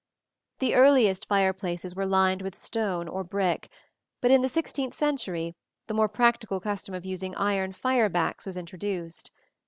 The 0.57 0.73
earliest 0.73 1.27
fireplaces 1.27 1.95
were 1.95 2.07
lined 2.07 2.41
with 2.41 2.55
stone 2.57 3.07
or 3.07 3.23
brick, 3.23 3.69
but 4.19 4.31
in 4.31 4.41
the 4.41 4.49
sixteenth 4.49 4.95
century 4.95 5.53
the 5.85 5.93
more 5.93 6.09
practical 6.09 6.59
custom 6.59 6.95
of 6.95 7.05
using 7.05 7.35
iron 7.35 7.71
fire 7.73 8.09
backs 8.09 8.47
was 8.47 8.57
introduced. 8.57 9.29